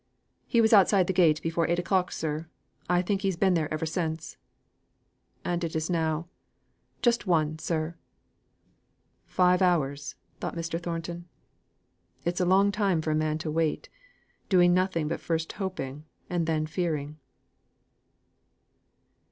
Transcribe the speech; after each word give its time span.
"He 0.47 0.61
was 0.61 0.73
outside 0.73 1.05
the 1.05 1.13
gate 1.13 1.43
before 1.43 1.67
eight 1.67 1.77
o'clock, 1.77 2.11
sir. 2.11 2.47
I 2.89 3.03
think 3.03 3.21
he's 3.21 3.35
been 3.37 3.53
there 3.53 3.71
ever 3.71 3.85
since." 3.85 4.35
"And 5.45 5.63
it 5.63 5.75
is 5.75 5.91
now?" 5.91 6.27
"Just 7.03 7.27
one, 7.27 7.59
sir." 7.59 7.93
"Five 9.27 9.61
hours," 9.61 10.15
thought 10.39 10.55
Mr. 10.55 10.81
Thornton; 10.81 11.25
"it's 12.25 12.41
a 12.41 12.45
long 12.49 12.71
time 12.71 12.99
for 13.03 13.11
a 13.11 13.15
man 13.15 13.37
to 13.45 13.51
wait, 13.51 13.89
doing 14.49 14.73
nothing 14.73 15.07
but 15.07 15.19
first 15.21 15.51
hoping 15.51 16.05
and 16.31 16.47
then 16.47 16.65
fearing." 16.65 17.19